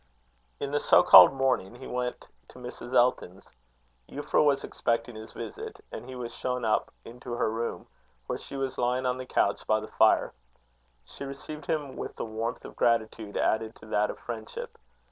In 0.59 0.71
the 0.71 0.79
so 0.79 1.03
called 1.03 1.31
morning 1.31 1.75
he 1.75 1.85
went 1.85 2.27
to 2.47 2.57
Mrs. 2.57 2.95
Elton's. 2.95 3.51
Euphra 4.09 4.43
was 4.43 4.63
expecting 4.63 5.13
his 5.15 5.31
visit, 5.33 5.79
and 5.91 6.05
he 6.09 6.15
was 6.15 6.33
shown 6.33 6.65
up 6.65 6.91
into 7.05 7.33
her 7.33 7.51
room, 7.51 7.85
where 8.25 8.39
she 8.39 8.55
was 8.57 8.79
lying 8.79 9.05
on 9.05 9.19
a 9.21 9.27
couch 9.27 9.67
by 9.67 9.79
the 9.79 9.87
fire. 9.89 10.33
She 11.05 11.23
received 11.23 11.67
him 11.67 11.95
with 11.95 12.15
the 12.15 12.25
warmth 12.25 12.65
of 12.65 12.75
gratitude 12.75 13.37
added 13.37 13.75
to 13.75 13.85
that 13.89 14.09
of 14.09 14.17
friendship. 14.17 14.75